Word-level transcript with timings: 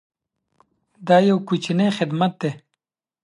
دا 1.07 1.17
یو 1.29 1.37
کوچنی 1.47 1.87
خدمت 1.97 2.31
دی. 2.41 2.51